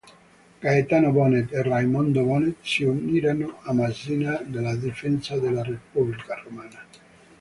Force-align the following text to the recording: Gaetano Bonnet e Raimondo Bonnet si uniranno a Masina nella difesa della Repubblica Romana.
Gaetano 0.61 1.09
Bonnet 1.11 1.51
e 1.53 1.61
Raimondo 1.61 2.23
Bonnet 2.23 2.55
si 2.63 2.83
uniranno 2.83 3.59
a 3.61 3.71
Masina 3.71 4.39
nella 4.47 4.73
difesa 4.73 5.37
della 5.37 5.61
Repubblica 5.61 6.41
Romana. 6.43 6.83